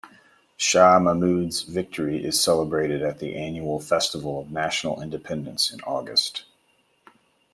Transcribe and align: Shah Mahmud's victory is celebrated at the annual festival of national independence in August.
Shah 0.57 0.97
Mahmud's 0.97 1.61
victory 1.61 2.25
is 2.25 2.41
celebrated 2.41 3.03
at 3.03 3.19
the 3.19 3.35
annual 3.35 3.79
festival 3.79 4.39
of 4.39 4.49
national 4.51 4.99
independence 4.99 5.69
in 5.71 5.79
August. 5.81 6.45